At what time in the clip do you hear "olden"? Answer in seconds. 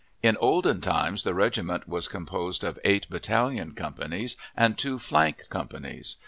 0.37-0.81